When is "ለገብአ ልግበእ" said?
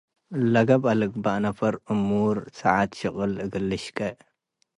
0.51-1.37